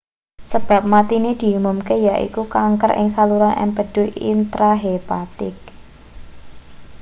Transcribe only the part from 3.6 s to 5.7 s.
empedu intrahepatik